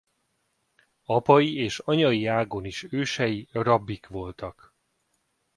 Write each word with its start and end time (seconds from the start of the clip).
Apai 1.05 1.55
és 1.59 1.79
anyai 1.79 2.25
ágon 2.25 2.65
is 2.65 2.85
ősei 2.89 3.49
rabbik 3.51 4.07
voltak. 4.07 4.73